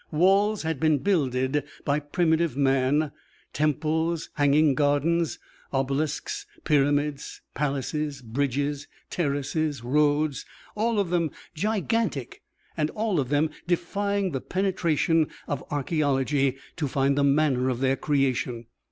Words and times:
Walls 0.09 0.63
had 0.63 0.79
been 0.79 0.97
builded 0.97 1.63
by 1.85 1.99
primitive 1.99 2.57
man, 2.57 3.11
temples, 3.53 4.31
hanging 4.33 4.73
gardens, 4.73 5.37
obelisks, 5.71 6.47
pyramids, 6.63 7.41
palaces, 7.53 8.23
bridges, 8.23 8.87
terraces, 9.11 9.83
roads 9.83 10.43
all 10.73 10.99
of 10.99 11.11
them 11.11 11.29
gigantic 11.53 12.41
and 12.75 12.89
all 12.89 13.19
of 13.19 13.29
them 13.29 13.51
defying 13.67 14.31
the 14.31 14.41
penetration 14.41 15.27
of 15.47 15.69
archæology 15.69 16.57
to 16.77 16.87
find 16.87 17.15
the 17.15 17.23
manner 17.23 17.69
of 17.69 17.79
their 17.79 17.95
creation. 17.95 18.65